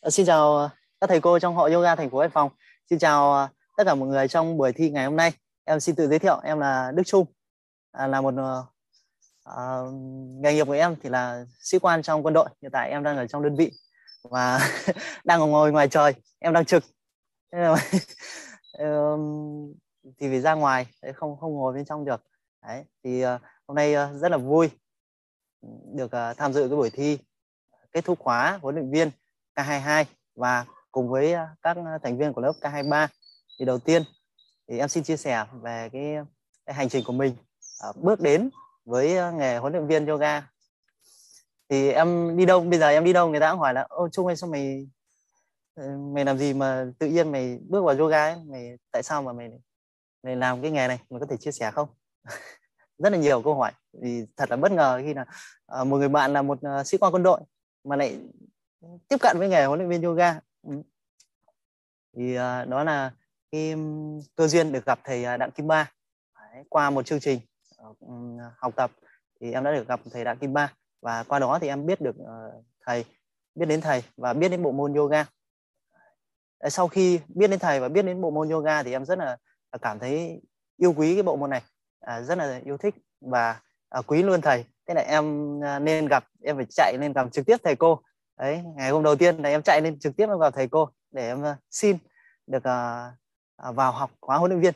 Ờ, 0.00 0.10
xin 0.10 0.26
chào 0.26 0.56
ờ, 0.56 0.68
các 1.00 1.06
thầy 1.06 1.20
cô 1.20 1.38
trong 1.38 1.54
hội 1.54 1.72
yoga 1.72 1.96
thành 1.96 2.10
phố 2.10 2.18
Hải 2.18 2.28
Phòng. 2.28 2.50
Xin 2.90 2.98
chào 2.98 3.32
ờ, 3.32 3.48
tất 3.76 3.84
cả 3.86 3.94
mọi 3.94 4.08
người 4.08 4.28
trong 4.28 4.56
buổi 4.56 4.72
thi 4.72 4.90
ngày 4.90 5.04
hôm 5.04 5.16
nay. 5.16 5.32
Em 5.64 5.80
xin 5.80 5.94
tự 5.94 6.08
giới 6.08 6.18
thiệu, 6.18 6.40
em 6.44 6.58
là 6.58 6.92
Đức 6.94 7.02
Trung, 7.06 7.26
à, 7.92 8.06
là 8.06 8.20
một 8.20 8.34
uh, 8.34 8.64
nghề 10.42 10.54
nghiệp 10.54 10.66
của 10.66 10.72
em 10.72 10.96
thì 11.02 11.08
là 11.08 11.44
sĩ 11.58 11.78
quan 11.78 12.02
trong 12.02 12.26
quân 12.26 12.34
đội. 12.34 12.48
Hiện 12.62 12.70
tại 12.72 12.90
em 12.90 13.02
đang 13.02 13.16
ở 13.16 13.26
trong 13.26 13.42
đơn 13.42 13.56
vị 13.56 13.72
và 14.30 14.60
đang 15.24 15.40
ngồi 15.40 15.72
ngoài 15.72 15.88
trời, 15.88 16.14
em 16.38 16.52
đang 16.52 16.64
trực. 16.64 16.84
thì 20.18 20.28
vì 20.28 20.40
ra 20.40 20.54
ngoài 20.54 20.86
không 21.14 21.36
không 21.36 21.54
ngồi 21.54 21.74
bên 21.74 21.84
trong 21.84 22.04
được. 22.04 22.22
Đấy, 22.66 22.84
thì 23.04 23.26
uh, 23.26 23.40
hôm 23.66 23.74
nay 23.74 23.94
uh, 23.94 24.20
rất 24.20 24.30
là 24.30 24.36
vui 24.36 24.70
được 25.94 26.10
uh, 26.30 26.36
tham 26.36 26.52
dự 26.52 26.68
cái 26.68 26.76
buổi 26.76 26.90
thi 26.90 27.18
kết 27.92 28.04
thúc 28.04 28.18
khóa 28.18 28.58
huấn 28.62 28.74
luyện 28.74 28.90
viên 28.90 29.10
K22 29.56 30.04
và 30.34 30.64
cùng 30.92 31.08
với 31.08 31.32
à, 31.32 31.48
các 31.62 31.76
à, 31.76 31.98
thành 32.02 32.18
viên 32.18 32.32
của 32.32 32.40
lớp 32.40 32.52
K23 32.60 33.08
thì 33.58 33.64
đầu 33.64 33.78
tiên 33.78 34.02
thì 34.68 34.78
em 34.78 34.88
xin 34.88 35.02
chia 35.02 35.16
sẻ 35.16 35.44
về 35.62 35.88
cái, 35.92 36.16
cái 36.66 36.74
hành 36.74 36.88
trình 36.88 37.04
của 37.06 37.12
mình 37.12 37.36
à, 37.80 37.88
bước 37.96 38.20
đến 38.20 38.50
với 38.84 39.32
nghề 39.32 39.58
huấn 39.58 39.72
luyện 39.72 39.86
viên 39.86 40.06
yoga. 40.06 40.48
Thì 41.68 41.90
em 41.90 42.36
đi 42.36 42.46
đâu 42.46 42.60
bây 42.60 42.78
giờ 42.78 42.88
em 42.88 43.04
đi 43.04 43.12
đâu 43.12 43.30
người 43.30 43.40
ta 43.40 43.50
cũng 43.50 43.60
hỏi 43.60 43.74
là 43.74 43.82
ô 43.82 44.08
Trung 44.08 44.26
ơi 44.26 44.36
sao 44.36 44.50
mày 44.50 44.88
ờ, 45.74 45.88
mày 46.14 46.24
làm 46.24 46.38
gì 46.38 46.54
mà 46.54 46.86
tự 46.98 47.06
nhiên 47.06 47.32
mày 47.32 47.58
bước 47.68 47.84
vào 47.84 47.96
yoga 47.96 48.24
ấy? 48.24 48.36
Mày 48.46 48.78
tại 48.92 49.02
sao 49.02 49.22
mà 49.22 49.32
mày 49.32 49.50
mày 50.22 50.36
làm 50.36 50.62
cái 50.62 50.70
nghề 50.70 50.88
này? 50.88 50.98
Mày 51.10 51.20
có 51.20 51.26
thể 51.26 51.36
chia 51.36 51.52
sẻ 51.52 51.70
không? 51.70 51.88
Rất 52.98 53.10
là 53.12 53.18
nhiều 53.18 53.42
câu 53.42 53.54
hỏi. 53.54 53.72
Thì 54.02 54.26
thật 54.36 54.50
là 54.50 54.56
bất 54.56 54.72
ngờ 54.72 55.00
khi 55.04 55.14
là 55.14 55.24
một 55.84 55.96
người 55.96 56.08
bạn 56.08 56.32
là 56.32 56.42
một 56.42 56.58
sĩ 56.84 56.98
quan 56.98 57.14
quân 57.14 57.22
đội 57.22 57.40
mà 57.84 57.96
lại 57.96 58.20
tiếp 59.08 59.16
cận 59.20 59.38
với 59.38 59.48
nghề 59.48 59.64
huấn 59.64 59.78
luyện 59.78 59.90
viên 59.90 60.02
yoga. 60.02 60.40
Ừ. 60.62 60.82
Thì 62.16 62.32
uh, 62.32 62.68
đó 62.68 62.84
là 62.84 63.12
cái 63.52 63.74
cơ 64.36 64.48
duyên 64.48 64.72
được 64.72 64.84
gặp 64.84 64.98
thầy 65.04 65.24
à, 65.24 65.36
đặng 65.36 65.50
kim 65.50 65.66
ba. 65.66 65.92
Đấy, 66.34 66.64
qua 66.68 66.90
một 66.90 67.06
chương 67.06 67.20
trình 67.20 67.40
uh, 67.82 68.40
học 68.58 68.76
tập 68.76 68.90
thì 69.40 69.52
em 69.52 69.64
đã 69.64 69.72
được 69.72 69.88
gặp 69.88 70.00
thầy 70.12 70.24
đặng 70.24 70.38
kim 70.38 70.52
ba. 70.52 70.72
Và 71.00 71.22
qua 71.22 71.38
đó 71.38 71.58
thì 71.60 71.68
em 71.68 71.86
biết 71.86 72.00
được 72.00 72.16
uh, 72.20 72.64
thầy 72.86 73.04
biết 73.54 73.66
đến 73.66 73.80
thầy 73.80 74.02
và 74.16 74.32
biết 74.32 74.48
đến 74.48 74.62
bộ 74.62 74.72
môn 74.72 74.94
yoga. 74.94 75.24
Sau 76.68 76.88
khi 76.88 77.20
biết 77.28 77.50
đến 77.50 77.58
thầy 77.58 77.80
và 77.80 77.88
biết 77.88 78.02
đến 78.02 78.20
bộ 78.20 78.30
môn 78.30 78.48
yoga 78.48 78.82
thì 78.82 78.92
em 78.92 79.04
rất 79.04 79.18
là 79.18 79.36
à, 79.70 79.78
cảm 79.82 79.98
thấy 79.98 80.42
yêu 80.76 80.94
quý 80.96 81.14
cái 81.14 81.22
bộ 81.22 81.36
môn 81.36 81.50
này. 81.50 81.62
À, 82.00 82.22
rất 82.22 82.38
là 82.38 82.60
yêu 82.64 82.76
thích 82.76 82.94
và 83.20 83.60
à, 83.88 84.02
quý 84.06 84.22
luôn 84.22 84.40
thầy. 84.40 84.64
Thế 84.86 84.94
là 84.94 85.00
em 85.00 85.24
à, 85.64 85.78
nên 85.78 86.06
gặp 86.06 86.24
em 86.42 86.56
phải 86.56 86.66
chạy 86.70 86.96
lên 87.00 87.12
gặp 87.12 87.32
trực 87.32 87.46
tiếp 87.46 87.56
thầy 87.64 87.76
cô 87.76 88.00
đấy 88.38 88.62
ngày 88.76 88.90
hôm 88.90 89.02
đầu 89.02 89.16
tiên 89.16 89.36
là 89.36 89.48
em 89.48 89.62
chạy 89.62 89.80
lên 89.80 89.98
trực 89.98 90.16
tiếp 90.16 90.26
vào 90.38 90.50
thầy 90.50 90.68
cô 90.68 90.88
để 91.10 91.28
em 91.28 91.42
ờ, 91.42 91.56
xin 91.70 91.98
được 92.46 92.58
uh, 92.58 93.76
vào 93.76 93.92
học 93.92 94.10
khóa 94.20 94.36
huấn 94.38 94.50
luyện 94.50 94.60
viên. 94.60 94.74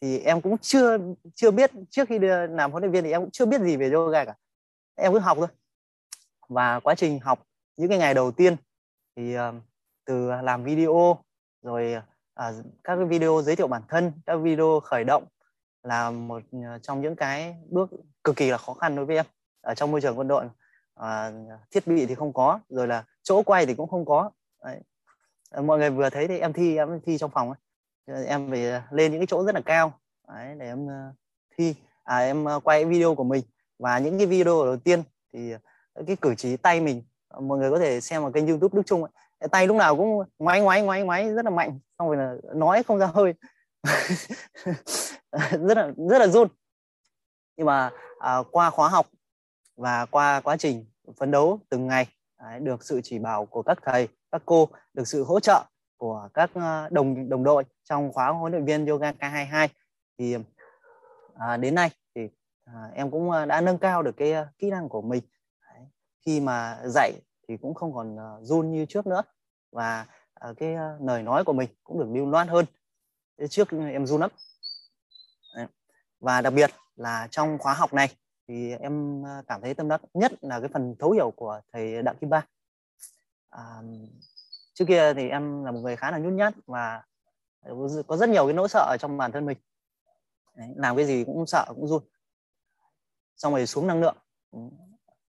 Thì 0.00 0.18
em 0.18 0.40
cũng 0.40 0.58
chưa 0.58 0.98
chưa 1.34 1.50
biết 1.50 1.70
trước 1.90 2.08
khi 2.08 2.18
đưa, 2.18 2.46
làm 2.46 2.70
huấn 2.70 2.82
luyện 2.82 2.92
viên 2.92 3.04
thì 3.04 3.10
em 3.10 3.20
cũng 3.20 3.30
chưa 3.30 3.46
biết 3.46 3.60
gì 3.60 3.76
về 3.76 3.90
yoga 3.90 4.24
cả. 4.24 4.34
Em 4.94 5.12
cứ 5.12 5.18
học 5.18 5.36
thôi. 5.40 5.48
Và 6.48 6.80
quá 6.80 6.94
trình 6.94 7.20
học 7.20 7.46
những 7.76 7.88
cái 7.88 7.98
ngày 7.98 8.14
đầu 8.14 8.32
tiên 8.32 8.56
thì 9.16 9.36
uh, 9.38 9.54
từ 10.04 10.30
làm 10.42 10.64
video 10.64 11.18
rồi 11.62 11.94
uh, 12.40 12.54
các 12.84 12.96
cái 12.96 13.04
video 13.04 13.42
giới 13.42 13.56
thiệu 13.56 13.68
bản 13.68 13.82
thân 13.88 14.12
các 14.26 14.36
video 14.36 14.80
khởi 14.80 15.04
động 15.04 15.24
là 15.82 16.10
một 16.10 16.42
trong 16.82 17.00
những 17.00 17.16
cái 17.16 17.56
bước 17.70 17.90
cực 18.24 18.36
kỳ 18.36 18.50
là 18.50 18.58
khó 18.58 18.74
khăn 18.74 18.96
đối 18.96 19.04
với 19.04 19.16
em 19.16 19.26
ở 19.60 19.74
trong 19.74 19.90
môi 19.90 20.00
trường 20.00 20.18
quân 20.18 20.28
đội 20.28 20.44
à, 20.94 21.32
thiết 21.70 21.86
bị 21.86 22.06
thì 22.06 22.14
không 22.14 22.32
có 22.32 22.60
rồi 22.68 22.86
là 22.86 23.04
chỗ 23.22 23.42
quay 23.42 23.66
thì 23.66 23.74
cũng 23.74 23.88
không 23.88 24.04
có. 24.04 24.30
Đấy. 24.64 24.80
À, 25.50 25.62
mọi 25.62 25.78
người 25.78 25.90
vừa 25.90 26.10
thấy 26.10 26.28
thì 26.28 26.38
em 26.38 26.52
thi 26.52 26.76
em 26.76 27.00
thi 27.06 27.18
trong 27.18 27.30
phòng 27.30 27.52
ấy. 28.06 28.26
em 28.26 28.50
phải 28.50 28.70
à, 28.70 28.88
lên 28.90 29.12
những 29.12 29.20
cái 29.20 29.26
chỗ 29.26 29.44
rất 29.44 29.54
là 29.54 29.60
cao. 29.60 29.92
Đấy, 30.28 30.54
để 30.58 30.66
em 30.66 30.90
à, 30.90 31.12
thi. 31.56 31.74
À 32.04 32.18
em 32.18 32.46
quay 32.64 32.84
video 32.84 33.14
của 33.14 33.24
mình. 33.24 33.44
Và 33.78 33.98
những 33.98 34.18
cái 34.18 34.26
video 34.26 34.64
đầu 34.64 34.76
tiên 34.76 35.02
thì 35.32 35.54
cái 36.06 36.16
cử 36.20 36.34
chỉ 36.34 36.56
tay 36.56 36.80
mình. 36.80 37.02
Mọi 37.40 37.58
người 37.58 37.70
có 37.70 37.78
thể 37.78 38.00
xem 38.00 38.22
ở 38.22 38.30
kênh 38.30 38.46
youtube 38.46 38.76
đức 38.76 38.82
trung 38.86 39.04
ấy. 39.04 39.48
tay 39.48 39.66
lúc 39.66 39.76
nào 39.76 39.96
cũng 39.96 40.24
ngoáy 40.38 40.60
ngoáy 40.60 40.82
ngoáy 40.82 41.02
ngoáy 41.02 41.34
rất 41.34 41.44
là 41.44 41.50
mạnh. 41.50 41.78
Xong 41.98 42.08
rồi 42.08 42.16
là 42.16 42.34
nói 42.54 42.82
không 42.82 42.98
ra 42.98 43.06
hơi. 43.06 43.34
Rất 45.50 45.76
là 45.76 45.92
rất 46.10 46.18
là 46.18 46.26
run. 46.26 46.48
Nhưng 47.56 47.66
mà 47.66 47.90
à, 48.18 48.38
qua 48.50 48.70
khóa 48.70 48.88
học 48.88 49.06
và 49.76 50.06
qua 50.06 50.40
quá 50.40 50.56
trình 50.56 50.84
phấn 51.16 51.30
đấu 51.30 51.60
từng 51.68 51.86
ngày 51.86 52.06
được 52.60 52.84
sự 52.84 53.00
chỉ 53.04 53.18
bảo 53.18 53.46
của 53.46 53.62
các 53.62 53.78
thầy 53.82 54.08
các 54.32 54.42
cô 54.46 54.68
được 54.94 55.08
sự 55.08 55.24
hỗ 55.24 55.40
trợ 55.40 55.64
của 55.96 56.28
các 56.34 56.50
ờ, 56.54 56.88
đồng 56.90 57.28
đồng 57.28 57.44
đội 57.44 57.64
trong 57.84 58.12
khóa 58.12 58.28
huấn 58.28 58.52
luyện 58.52 58.64
viên 58.64 58.86
yoga 58.86 59.12
K22 59.12 59.68
thì 60.18 60.36
à, 61.34 61.56
đến 61.56 61.74
nay 61.74 61.90
thì 62.14 62.28
à, 62.64 62.90
em 62.94 63.10
cũng 63.10 63.30
ờ, 63.30 63.46
đã 63.46 63.60
nâng 63.60 63.78
cao 63.78 64.02
được 64.02 64.16
cái 64.16 64.32
ờ, 64.32 64.46
kỹ 64.58 64.70
năng 64.70 64.88
của 64.88 65.02
mình 65.02 65.22
đấy. 65.60 65.86
khi 66.26 66.40
mà 66.40 66.78
dạy 66.84 67.12
thì 67.48 67.56
cũng 67.56 67.74
không 67.74 67.94
còn 67.94 68.16
uh, 68.16 68.42
run 68.42 68.72
như 68.72 68.86
trước 68.88 69.06
nữa 69.06 69.22
và 69.72 70.06
uh, 70.50 70.56
cái 70.56 70.76
lời 71.00 71.22
nói 71.22 71.44
của 71.44 71.52
mình 71.52 71.68
cũng 71.84 71.98
được 71.98 72.08
lưu 72.12 72.26
loát 72.26 72.48
hơn 72.48 72.64
trước 73.50 73.68
em 73.70 74.06
run 74.06 74.20
lắm 74.20 74.30
và 76.20 76.40
đặc 76.40 76.52
biệt 76.52 76.70
là 76.96 77.28
trong 77.30 77.58
khóa 77.58 77.74
học 77.74 77.92
này 77.92 78.08
thì 78.48 78.72
em 78.80 79.26
à, 79.26 79.42
cảm 79.46 79.60
thấy 79.60 79.74
tâm 79.74 79.88
đắc 79.88 80.00
nhất 80.14 80.32
là 80.40 80.60
cái 80.60 80.68
phần 80.68 80.94
thấu 80.98 81.10
hiểu 81.10 81.30
của 81.36 81.60
thầy 81.72 82.02
đặng 82.02 82.16
kim 82.20 82.30
ba. 82.30 82.46
À, 83.50 83.82
trước 84.74 84.84
kia 84.88 85.14
thì 85.14 85.28
em 85.28 85.64
là 85.64 85.70
một 85.70 85.80
người 85.80 85.96
khá 85.96 86.10
là 86.10 86.18
nhút 86.18 86.32
nhát 86.32 86.54
và 86.66 87.02
có 88.06 88.16
rất 88.16 88.28
nhiều 88.28 88.46
cái 88.46 88.54
nỗi 88.54 88.68
sợ 88.68 88.86
ở 88.90 88.96
trong 89.00 89.16
bản 89.16 89.32
thân 89.32 89.46
mình. 89.46 89.58
Đấy, 90.56 90.68
làm 90.76 90.96
cái 90.96 91.06
gì 91.06 91.24
cũng 91.24 91.46
sợ 91.46 91.64
cũng 91.68 91.88
run. 91.88 92.02
Xong 93.36 93.52
rồi 93.52 93.66
xuống 93.66 93.86
năng 93.86 94.00
lượng. 94.00 94.16
Ừ. 94.50 94.58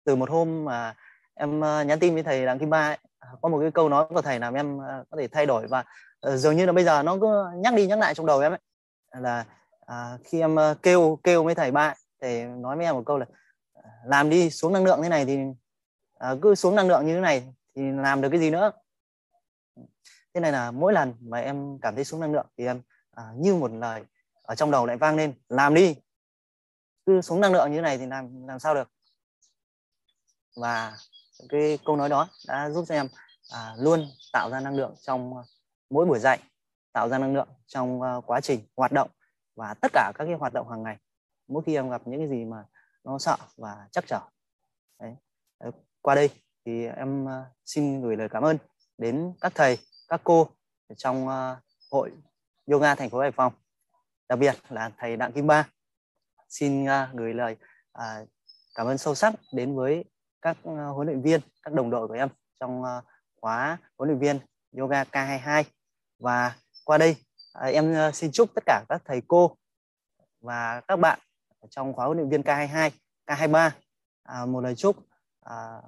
Từ 0.04 0.16
một 0.16 0.30
hôm 0.30 0.66
mà 0.66 0.96
em 1.34 1.64
à, 1.64 1.84
nhắn 1.84 2.00
tin 2.00 2.14
với 2.14 2.24
thầy 2.24 2.46
đặng 2.46 2.60
kim 2.60 2.70
ba 2.70 2.90
ấy, 2.90 2.98
à, 3.20 3.30
có 3.42 3.50
một 3.50 3.60
cái 3.62 3.72
câu 3.72 3.90
nói 3.90 4.06
của 4.10 4.22
thầy 4.22 4.40
làm 4.40 4.54
em 4.54 4.80
có 5.10 5.18
thể 5.18 5.28
thay 5.28 5.46
đổi 5.46 5.68
và 5.68 5.84
ờ, 6.20 6.38
dường 6.38 6.58
như 6.58 6.66
là 6.66 6.72
bây 6.72 6.84
giờ 6.84 7.04
nó 7.04 7.18
cứ 7.22 7.46
nhắc 7.56 7.74
đi 7.74 7.88
nhắc 7.88 8.00
lại 8.00 8.16
trong 8.16 8.26
đầu 8.26 8.40
em 8.40 8.52
ấy. 8.52 8.60
Là 9.12 9.46
à, 9.86 10.18
khi 10.24 10.40
em 10.40 10.56
kêu 10.82 11.20
kêu 11.24 11.44
với 11.44 11.56
thầy 11.56 11.72
ba 11.72 11.94
thầy 12.22 12.46
nói 12.46 12.78
với 12.78 12.86
em 12.86 12.96
một 12.96 13.04
câu 13.06 13.18
là 13.18 13.26
làm 14.06 14.30
đi 14.30 14.50
xuống 14.50 14.74
năng 14.74 14.84
lượng 14.84 15.00
thế 15.04 15.10
này 15.10 15.26
thì 15.26 15.40
à, 16.14 16.36
cứ 16.42 16.56
xuống 16.56 16.76
năng 16.76 16.88
lượng 16.88 17.08
như 17.08 17.16
thế 17.16 17.22
này 17.22 17.54
thì 17.76 17.82
làm 17.92 18.22
được 18.22 18.30
cái 18.30 18.40
gì 18.40 18.50
nữa? 18.50 18.72
Thế 20.34 20.42
này 20.42 20.52
là 20.52 20.72
mỗi 20.72 20.94
lần 20.94 21.14
mà 21.20 21.40
em 21.40 21.80
cảm 21.82 21.96
thấy 21.96 22.04
xuống 22.04 22.20
năng 22.20 22.34
lượng 22.34 22.48
thì 22.58 22.66
em 22.66 22.82
à, 23.12 23.24
như 23.36 23.56
một 23.56 23.72
lời 23.72 24.04
ở 24.42 24.56
trong 24.56 24.72
đầu 24.72 24.86
lại 24.86 24.98
vang 24.98 25.16
lên 25.16 25.34
làm 25.50 25.74
đi 25.74 25.96
cứ 27.06 27.22
xuống 27.22 27.42
năng 27.42 27.54
lượng 27.54 27.72
như 27.72 27.78
thế 27.78 27.82
này 27.82 27.98
thì 27.98 28.06
làm 28.06 28.48
làm 28.48 28.60
sao 28.60 28.74
được? 28.74 28.92
Và 30.56 30.98
cái 31.50 31.80
câu 31.86 31.96
nói 31.96 32.10
đó 32.10 32.28
đã 32.48 32.70
giúp 32.70 32.86
cho 32.88 32.96
em 32.96 33.08
à, 33.54 33.76
luôn 33.78 34.08
tạo 34.34 34.50
ra 34.50 34.60
năng 34.60 34.76
lượng 34.76 34.96
trong 35.02 35.34
mỗi 35.90 36.06
buổi 36.06 36.20
dạy 36.20 36.40
tạo 36.94 37.10
ra 37.10 37.18
năng 37.18 37.34
lượng 37.34 37.48
trong 37.68 38.02
uh, 38.02 38.26
quá 38.26 38.42
trình 38.42 38.60
hoạt 38.78 38.92
động 38.92 39.10
và 39.56 39.74
tất 39.74 39.92
cả 39.94 40.12
các 40.16 40.26
cái 40.26 40.34
hoạt 40.34 40.54
động 40.54 40.70
hàng 40.70 40.84
ngày 40.84 40.98
mỗi 41.52 41.64
khi 41.66 41.76
em 41.76 41.90
gặp 41.90 42.02
những 42.06 42.20
cái 42.20 42.30
gì 42.30 42.46
mà 42.46 42.64
nó 43.04 43.20
sợ 43.20 43.38
và 43.58 43.88
chắc 43.92 44.08
trở. 44.08 44.20
Đấy. 45.00 45.16
Ờ, 45.58 45.72
qua 46.02 46.16
đây 46.16 46.30
thì 46.66 46.86
em 46.86 47.26
ờ, 47.26 47.46
xin 47.66 48.02
gửi 48.02 48.16
lời 48.16 48.30
cảm 48.30 48.44
ơn 48.44 48.58
đến 48.98 49.34
các 49.42 49.52
thầy, 49.56 49.78
các 50.08 50.22
cô 50.24 50.48
trong 50.98 51.28
ờ, 51.28 51.58
hội 51.92 52.12
yoga 52.66 52.96
thành 52.96 53.10
phố 53.10 53.20
hải 53.20 53.32
phòng. 53.32 53.54
Đặc 54.30 54.40
biệt 54.40 54.56
là 54.70 54.92
thầy 54.98 55.18
đặng 55.18 55.32
kim 55.32 55.48
ba. 55.48 55.70
Xin 56.50 56.86
gửi 57.14 57.34
lời 57.34 57.56
cảm 58.76 58.88
ơn 58.88 58.98
sâu 58.98 59.16
sắc 59.16 59.34
đến 59.54 59.76
với 59.76 60.06
các 60.42 60.58
huấn 60.64 61.08
luyện 61.08 61.22
viên, 61.22 61.42
các 61.64 61.74
đồng 61.74 61.90
đội 61.90 62.08
của 62.08 62.14
em 62.14 62.30
trong 62.60 62.84
khóa 63.42 63.78
huấn 63.98 64.10
luyện 64.10 64.20
viên 64.20 64.40
yoga 64.78 65.04
K22 65.04 65.64
và 66.20 66.56
qua 66.86 66.98
đây 66.98 67.16
em 67.54 68.12
xin 68.14 68.32
chúc 68.32 68.50
tất 68.56 68.64
cả 68.66 68.84
các 68.90 69.02
thầy 69.06 69.22
cô 69.28 69.58
và 70.42 70.82
các 70.88 70.96
bạn 70.96 71.20
trong 71.70 71.94
khóa 71.94 72.06
huấn 72.06 72.18
luyện 72.18 72.30
viên 72.30 72.42
K22, 72.42 72.90
K23 73.28 73.72
à, 74.24 74.46
một 74.46 74.62
lời 74.62 74.76
chúc 74.76 74.96
à, 75.42 75.82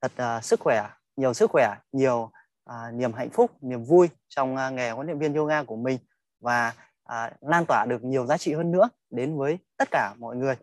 thật 0.00 0.12
à, 0.16 0.40
sức 0.40 0.60
khỏe, 0.60 0.88
nhiều 1.16 1.34
sức 1.34 1.50
khỏe, 1.50 1.76
nhiều 1.92 2.30
à, 2.64 2.90
niềm 2.90 3.12
hạnh 3.12 3.30
phúc, 3.30 3.50
niềm 3.60 3.84
vui 3.84 4.08
trong 4.28 4.56
à, 4.56 4.70
nghề 4.70 4.90
huấn 4.90 5.06
luyện 5.06 5.18
viên 5.18 5.34
yoga 5.34 5.62
của 5.62 5.76
mình 5.76 5.98
và 6.40 6.72
à, 7.04 7.32
lan 7.40 7.64
tỏa 7.68 7.86
được 7.88 8.04
nhiều 8.04 8.26
giá 8.26 8.38
trị 8.38 8.54
hơn 8.54 8.72
nữa 8.72 8.88
đến 9.10 9.38
với 9.38 9.58
tất 9.76 9.88
cả 9.90 10.14
mọi 10.18 10.36
người 10.36 10.56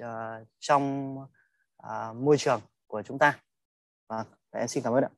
à, 0.00 0.40
trong 0.58 1.16
à, 1.76 2.12
môi 2.12 2.38
trường 2.38 2.60
của 2.86 3.02
chúng 3.02 3.18
ta. 3.18 3.38
Và 4.08 4.24
em 4.52 4.68
xin 4.68 4.82
cảm 4.82 4.92
ơn 4.92 5.04
ạ. 5.04 5.10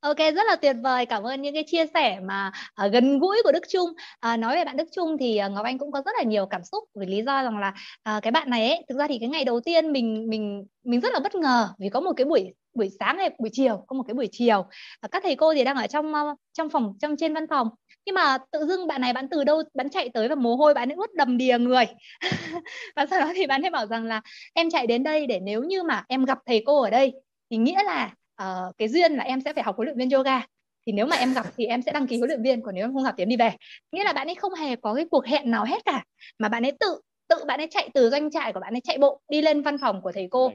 Ok, 0.00 0.16
rất 0.18 0.46
là 0.46 0.56
tuyệt 0.56 0.76
vời. 0.82 1.06
Cảm 1.06 1.22
ơn 1.22 1.42
những 1.42 1.54
cái 1.54 1.64
chia 1.66 1.86
sẻ 1.94 2.20
mà 2.24 2.52
uh, 2.86 2.92
gần 2.92 3.18
gũi 3.18 3.36
của 3.44 3.52
Đức 3.52 3.64
Trung. 3.68 3.90
Uh, 4.32 4.38
nói 4.38 4.56
về 4.56 4.64
bạn 4.64 4.76
Đức 4.76 4.88
Trung 4.96 5.16
thì 5.20 5.40
uh, 5.46 5.52
Ngọc 5.52 5.64
Anh 5.64 5.78
cũng 5.78 5.92
có 5.92 6.02
rất 6.04 6.12
là 6.18 6.22
nhiều 6.22 6.46
cảm 6.46 6.64
xúc 6.64 6.84
vì 7.00 7.06
lý 7.06 7.22
do 7.26 7.42
rằng 7.42 7.58
là 7.58 7.74
uh, 8.16 8.22
cái 8.22 8.30
bạn 8.30 8.50
này 8.50 8.68
ấy, 8.68 8.84
thực 8.88 8.98
ra 8.98 9.06
thì 9.08 9.18
cái 9.18 9.28
ngày 9.28 9.44
đầu 9.44 9.60
tiên 9.60 9.92
mình 9.92 10.26
mình 10.28 10.64
mình 10.84 11.00
rất 11.00 11.12
là 11.12 11.20
bất 11.20 11.34
ngờ 11.34 11.68
vì 11.78 11.88
có 11.88 12.00
một 12.00 12.12
cái 12.16 12.24
buổi 12.24 12.54
buổi 12.74 12.90
sáng 12.98 13.18
hay 13.18 13.30
buổi 13.38 13.50
chiều, 13.52 13.84
có 13.86 13.96
một 13.96 14.02
cái 14.06 14.14
buổi 14.14 14.28
chiều 14.32 14.58
uh, 14.58 15.10
các 15.10 15.22
thầy 15.22 15.36
cô 15.36 15.54
thì 15.54 15.64
đang 15.64 15.76
ở 15.76 15.86
trong 15.86 16.12
uh, 16.12 16.38
trong 16.52 16.70
phòng 16.70 16.94
trong 17.00 17.16
trên 17.16 17.34
văn 17.34 17.46
phòng 17.50 17.68
nhưng 18.06 18.14
mà 18.14 18.38
tự 18.50 18.66
dưng 18.66 18.86
bạn 18.86 19.00
này 19.00 19.12
bạn 19.12 19.28
từ 19.30 19.44
đâu 19.44 19.62
bạn 19.74 19.90
chạy 19.90 20.08
tới 20.14 20.28
và 20.28 20.34
mồ 20.34 20.56
hôi 20.56 20.74
bạn 20.74 20.88
ấy 20.88 20.96
ướt 20.98 21.14
đầm 21.14 21.38
đìa 21.38 21.58
người 21.58 21.84
và 22.96 23.06
sau 23.06 23.20
đó 23.20 23.32
thì 23.34 23.46
bạn 23.46 23.62
ấy 23.62 23.70
bảo 23.70 23.86
rằng 23.86 24.04
là 24.04 24.20
em 24.54 24.70
chạy 24.70 24.86
đến 24.86 25.02
đây 25.02 25.26
để 25.26 25.40
nếu 25.40 25.62
như 25.62 25.82
mà 25.82 26.04
em 26.08 26.24
gặp 26.24 26.38
thầy 26.46 26.62
cô 26.66 26.82
ở 26.82 26.90
đây 26.90 27.12
thì 27.50 27.56
nghĩa 27.56 27.82
là 27.84 28.10
uh, 28.42 28.76
cái 28.78 28.88
duyên 28.88 29.12
là 29.12 29.24
em 29.24 29.40
sẽ 29.40 29.52
phải 29.52 29.64
học 29.64 29.76
huấn 29.76 29.86
luyện 29.86 29.98
viên 29.98 30.10
yoga. 30.10 30.42
Thì 30.86 30.92
nếu 30.92 31.06
mà 31.06 31.16
em 31.16 31.34
gặp 31.34 31.46
thì 31.56 31.66
em 31.66 31.82
sẽ 31.82 31.92
đăng 31.92 32.06
ký 32.06 32.18
huấn 32.18 32.28
luyện 32.28 32.42
viên 32.42 32.62
còn 32.62 32.74
nếu 32.74 32.84
em 32.84 32.94
không 32.94 33.04
gặp 33.04 33.14
thì 33.16 33.22
em 33.22 33.28
đi 33.28 33.36
về. 33.36 33.52
Nghĩa 33.92 34.04
là 34.04 34.12
bạn 34.12 34.28
ấy 34.28 34.34
không 34.34 34.54
hề 34.54 34.76
có 34.76 34.94
cái 34.94 35.04
cuộc 35.10 35.26
hẹn 35.26 35.50
nào 35.50 35.64
hết 35.64 35.84
cả 35.84 36.04
mà 36.38 36.48
bạn 36.48 36.62
ấy 36.62 36.72
tự 36.80 37.00
tự 37.28 37.44
bạn 37.44 37.60
ấy 37.60 37.68
chạy 37.70 37.90
từ 37.94 38.10
doanh 38.10 38.30
trại 38.30 38.52
của 38.52 38.60
bạn 38.60 38.74
ấy 38.74 38.80
chạy 38.84 38.98
bộ 38.98 39.20
đi 39.28 39.42
lên 39.42 39.62
văn 39.62 39.78
phòng 39.78 40.02
của 40.02 40.12
thầy 40.12 40.28
cô. 40.30 40.52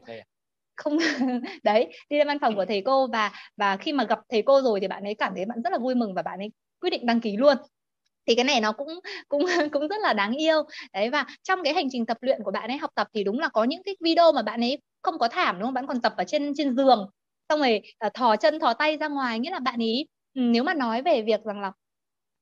Không 0.75 0.97
đấy 1.63 1.93
đi 2.09 2.17
lên 2.17 2.27
văn 2.27 2.39
phòng 2.39 2.55
của 2.55 2.65
thầy 2.65 2.81
cô 2.81 3.07
và 3.07 3.31
và 3.57 3.77
khi 3.77 3.93
mà 3.93 4.03
gặp 4.03 4.19
thầy 4.29 4.41
cô 4.41 4.61
rồi 4.61 4.79
thì 4.79 4.87
bạn 4.87 5.03
ấy 5.03 5.15
cảm 5.15 5.33
thấy 5.35 5.45
bạn 5.45 5.61
rất 5.63 5.73
là 5.73 5.77
vui 5.77 5.95
mừng 5.95 6.13
và 6.13 6.21
bạn 6.21 6.39
ấy 6.39 6.51
quyết 6.81 6.89
định 6.89 7.05
đăng 7.05 7.19
ký 7.19 7.37
luôn. 7.37 7.57
Thì 8.27 8.35
cái 8.35 8.43
này 8.43 8.61
nó 8.61 8.71
cũng 8.71 8.99
cũng 9.27 9.45
cũng 9.71 9.87
rất 9.87 9.99
là 10.01 10.13
đáng 10.13 10.31
yêu. 10.31 10.63
Đấy 10.93 11.09
và 11.09 11.25
trong 11.43 11.63
cái 11.63 11.73
hành 11.73 11.87
trình 11.91 12.05
tập 12.05 12.17
luyện 12.21 12.43
của 12.43 12.51
bạn 12.51 12.71
ấy 12.71 12.77
học 12.77 12.91
tập 12.95 13.07
thì 13.13 13.23
đúng 13.23 13.39
là 13.39 13.49
có 13.49 13.63
những 13.63 13.83
cái 13.83 13.95
video 13.99 14.31
mà 14.31 14.41
bạn 14.41 14.61
ấy 14.61 14.81
không 15.01 15.19
có 15.19 15.27
thảm 15.27 15.55
đúng 15.59 15.67
không? 15.67 15.73
Bạn 15.73 15.87
còn 15.87 16.01
tập 16.01 16.13
ở 16.17 16.23
trên 16.23 16.53
trên 16.55 16.75
giường 16.75 17.09
xong 17.53 17.59
rồi 17.59 17.81
uh, 18.07 18.13
thò 18.13 18.35
chân 18.35 18.59
thò 18.59 18.73
tay 18.73 18.97
ra 18.97 19.07
ngoài 19.07 19.39
nghĩa 19.39 19.51
là 19.51 19.59
bạn 19.59 19.79
ý 19.79 20.05
ừ, 20.33 20.41
nếu 20.41 20.63
mà 20.63 20.73
nói 20.73 21.01
về 21.01 21.21
việc 21.21 21.43
rằng 21.43 21.61
là 21.61 21.71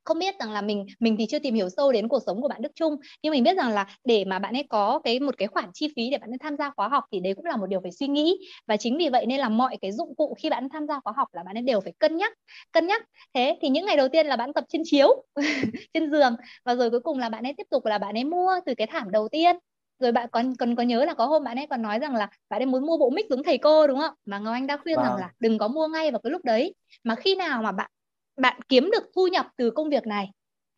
không 0.03 0.19
biết 0.19 0.35
rằng 0.39 0.51
là 0.51 0.61
mình 0.61 0.85
mình 0.99 1.15
thì 1.19 1.25
chưa 1.29 1.39
tìm 1.39 1.55
hiểu 1.55 1.69
sâu 1.69 1.91
đến 1.91 2.07
cuộc 2.07 2.19
sống 2.25 2.41
của 2.41 2.47
bạn 2.47 2.61
Đức 2.61 2.71
Trung 2.75 2.95
nhưng 3.23 3.31
mình 3.31 3.43
biết 3.43 3.57
rằng 3.57 3.69
là 3.69 3.87
để 4.03 4.25
mà 4.25 4.39
bạn 4.39 4.53
ấy 4.53 4.63
có 4.69 4.99
cái 5.03 5.19
một 5.19 5.35
cái 5.37 5.47
khoản 5.47 5.69
chi 5.73 5.87
phí 5.95 6.09
để 6.09 6.17
bạn 6.17 6.29
ấy 6.31 6.37
tham 6.39 6.57
gia 6.57 6.71
khóa 6.77 6.87
học 6.87 7.03
thì 7.11 7.19
đấy 7.19 7.33
cũng 7.35 7.45
là 7.45 7.57
một 7.57 7.67
điều 7.67 7.81
phải 7.81 7.91
suy 7.91 8.07
nghĩ. 8.07 8.37
Và 8.67 8.77
chính 8.77 8.97
vì 8.97 9.09
vậy 9.09 9.25
nên 9.25 9.39
là 9.39 9.49
mọi 9.49 9.77
cái 9.81 9.91
dụng 9.91 10.15
cụ 10.15 10.35
khi 10.39 10.49
bạn 10.49 10.67
tham 10.73 10.87
gia 10.87 10.99
khóa 11.03 11.13
học 11.17 11.27
là 11.33 11.43
bạn 11.43 11.57
ấy 11.57 11.61
đều 11.61 11.79
phải 11.81 11.93
cân 11.99 12.17
nhắc 12.17 12.33
cân 12.71 12.87
nhắc. 12.87 13.03
Thế 13.33 13.57
thì 13.61 13.69
những 13.69 13.85
ngày 13.85 13.97
đầu 13.97 14.07
tiên 14.09 14.27
là 14.27 14.35
bạn 14.35 14.53
tập 14.53 14.63
trên 14.69 14.81
chiếu 14.85 15.23
trên 15.93 16.11
giường 16.11 16.35
và 16.65 16.75
rồi 16.75 16.89
cuối 16.89 16.99
cùng 16.99 17.19
là 17.19 17.29
bạn 17.29 17.43
ấy 17.43 17.53
tiếp 17.57 17.67
tục 17.69 17.85
là 17.85 17.97
bạn 17.97 18.17
ấy 18.17 18.23
mua 18.23 18.51
từ 18.65 18.73
cái 18.75 18.87
thảm 18.87 19.11
đầu 19.11 19.29
tiên 19.29 19.55
rồi 20.01 20.11
bạn 20.11 20.29
còn 20.31 20.55
còn 20.55 20.75
có 20.75 20.83
nhớ 20.83 21.05
là 21.05 21.13
có 21.13 21.25
hôm 21.25 21.43
bạn 21.43 21.59
ấy 21.59 21.67
còn 21.69 21.81
nói 21.81 21.99
rằng 21.99 22.15
là 22.15 22.29
bạn 22.49 22.61
ấy 22.61 22.65
muốn 22.65 22.85
mua 22.85 22.97
bộ 22.97 23.09
mic 23.09 23.25
giống 23.29 23.43
thầy 23.43 23.57
cô 23.57 23.87
đúng 23.87 23.99
không? 23.99 24.13
Mà 24.25 24.39
ngọc 24.39 24.53
anh 24.53 24.67
đã 24.67 24.77
khuyên 24.77 24.95
vâng. 24.95 25.05
rằng 25.05 25.15
là 25.15 25.31
đừng 25.39 25.57
có 25.57 25.67
mua 25.67 25.87
ngay 25.87 26.11
vào 26.11 26.19
cái 26.23 26.31
lúc 26.31 26.45
đấy. 26.45 26.75
Mà 27.03 27.15
khi 27.15 27.35
nào 27.35 27.61
mà 27.61 27.71
bạn 27.71 27.91
bạn 28.37 28.59
kiếm 28.69 28.89
được 28.91 29.03
thu 29.15 29.27
nhập 29.27 29.47
từ 29.57 29.71
công 29.71 29.89
việc 29.89 30.07
này 30.07 30.31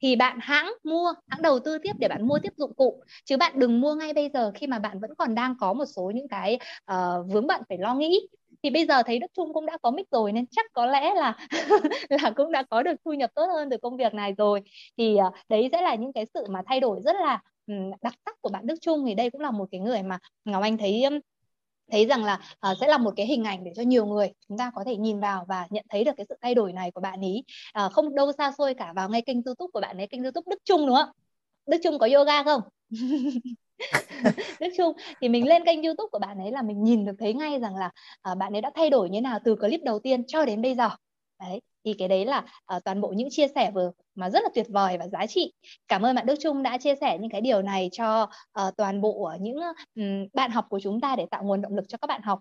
thì 0.03 0.15
bạn 0.15 0.37
hãng 0.41 0.73
mua 0.83 1.13
hãng 1.27 1.41
đầu 1.41 1.59
tư 1.59 1.77
tiếp 1.77 1.93
để 1.99 2.07
bạn 2.07 2.27
mua 2.27 2.39
tiếp 2.39 2.53
dụng 2.57 2.73
cụ. 2.73 3.03
Chứ 3.25 3.37
bạn 3.37 3.59
đừng 3.59 3.81
mua 3.81 3.95
ngay 3.95 4.13
bây 4.13 4.29
giờ 4.33 4.51
khi 4.55 4.67
mà 4.67 4.79
bạn 4.79 4.99
vẫn 4.99 5.15
còn 5.17 5.35
đang 5.35 5.55
có 5.59 5.73
một 5.73 5.85
số 5.85 6.11
những 6.15 6.27
cái 6.27 6.59
uh, 6.91 7.31
vướng 7.33 7.47
bận 7.47 7.61
phải 7.69 7.77
lo 7.77 7.95
nghĩ. 7.95 8.27
Thì 8.63 8.69
bây 8.69 8.85
giờ 8.85 9.03
thấy 9.03 9.19
Đức 9.19 9.27
Trung 9.33 9.53
cũng 9.53 9.65
đã 9.65 9.77
có 9.81 9.91
mic 9.91 10.11
rồi 10.11 10.31
nên 10.31 10.45
chắc 10.51 10.65
có 10.73 10.85
lẽ 10.85 11.13
là 11.15 11.37
là 12.09 12.31
cũng 12.35 12.51
đã 12.51 12.63
có 12.63 12.83
được 12.83 12.95
thu 13.05 13.13
nhập 13.13 13.29
tốt 13.35 13.45
hơn 13.45 13.69
từ 13.69 13.77
công 13.77 13.97
việc 13.97 14.13
này 14.13 14.33
rồi. 14.37 14.61
Thì 14.97 15.17
uh, 15.27 15.33
đấy 15.49 15.69
sẽ 15.71 15.81
là 15.81 15.95
những 15.95 16.13
cái 16.13 16.25
sự 16.33 16.45
mà 16.49 16.61
thay 16.67 16.79
đổi 16.79 16.99
rất 17.03 17.15
là 17.15 17.41
đặc 18.01 18.13
sắc 18.25 18.41
của 18.41 18.49
bạn 18.49 18.67
Đức 18.67 18.75
Trung 18.81 19.03
thì 19.07 19.15
đây 19.15 19.29
cũng 19.29 19.41
là 19.41 19.51
một 19.51 19.65
cái 19.71 19.79
người 19.79 20.03
mà 20.03 20.19
Ngọc 20.45 20.63
Anh 20.63 20.77
thấy 20.77 21.03
thấy 21.91 22.05
rằng 22.05 22.23
là 22.23 22.39
uh, 22.71 22.77
sẽ 22.81 22.87
là 22.87 22.97
một 22.97 23.13
cái 23.15 23.25
hình 23.25 23.43
ảnh 23.43 23.63
để 23.63 23.71
cho 23.75 23.83
nhiều 23.83 24.05
người 24.05 24.31
chúng 24.49 24.57
ta 24.57 24.71
có 24.75 24.83
thể 24.83 24.97
nhìn 24.97 25.19
vào 25.19 25.45
và 25.47 25.67
nhận 25.69 25.85
thấy 25.89 26.03
được 26.03 26.11
cái 26.17 26.25
sự 26.29 26.35
thay 26.41 26.55
đổi 26.55 26.73
này 26.73 26.91
của 26.91 27.01
bạn 27.01 27.21
ý. 27.21 27.43
Uh, 27.85 27.91
không 27.91 28.15
đâu 28.15 28.31
xa 28.37 28.51
xôi 28.57 28.73
cả 28.73 28.93
vào 28.95 29.09
ngay 29.09 29.21
kênh 29.21 29.43
youtube 29.45 29.71
của 29.73 29.81
bạn 29.81 29.97
ấy 29.97 30.07
kênh 30.07 30.23
youtube 30.23 30.49
Đức 30.49 30.59
Trung 30.65 30.87
đúng 30.87 30.95
không? 30.95 31.09
Đức 31.65 31.77
Trung 31.83 31.99
có 31.99 32.09
yoga 32.13 32.43
không? 32.43 32.61
Đức 34.59 34.69
Trung 34.77 34.93
thì 35.21 35.29
mình 35.29 35.47
lên 35.47 35.65
kênh 35.65 35.83
youtube 35.83 36.09
của 36.11 36.19
bạn 36.19 36.39
ấy 36.39 36.51
là 36.51 36.61
mình 36.61 36.83
nhìn 36.83 37.05
được 37.05 37.15
thấy 37.19 37.33
ngay 37.33 37.59
rằng 37.59 37.75
là 37.75 37.91
uh, 38.31 38.37
bạn 38.37 38.55
ấy 38.55 38.61
đã 38.61 38.71
thay 38.75 38.89
đổi 38.89 39.09
như 39.09 39.21
nào 39.21 39.39
từ 39.43 39.55
clip 39.55 39.81
đầu 39.83 39.99
tiên 39.99 40.23
cho 40.27 40.45
đến 40.45 40.61
bây 40.61 40.75
giờ. 40.75 40.89
Đấy 41.39 41.61
thì 41.85 41.93
cái 41.93 42.07
đấy 42.07 42.25
là 42.25 42.37
uh, 42.75 42.83
toàn 42.85 43.01
bộ 43.01 43.13
những 43.15 43.27
chia 43.31 43.47
sẻ 43.55 43.71
vừa 43.71 43.91
mà 44.15 44.29
rất 44.29 44.43
là 44.43 44.49
tuyệt 44.55 44.67
vời 44.69 44.97
và 44.97 45.07
giá 45.07 45.25
trị. 45.25 45.53
Cảm 45.87 46.01
ơn 46.01 46.15
bạn 46.15 46.25
Đức 46.25 46.35
Trung 46.43 46.63
đã 46.63 46.77
chia 46.77 46.95
sẻ 47.01 47.17
những 47.21 47.29
cái 47.29 47.41
điều 47.41 47.61
này 47.61 47.89
cho 47.91 48.23
uh, 48.23 48.75
toàn 48.77 49.01
bộ 49.01 49.31
những 49.41 49.57
um, 49.95 50.27
bạn 50.33 50.51
học 50.51 50.65
của 50.69 50.79
chúng 50.83 51.01
ta 51.01 51.15
để 51.15 51.25
tạo 51.31 51.43
nguồn 51.43 51.61
động 51.61 51.75
lực 51.75 51.85
cho 51.87 51.97
các 51.97 52.07
bạn 52.07 52.21
học. 52.21 52.39